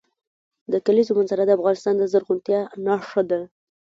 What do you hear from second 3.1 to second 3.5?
ده.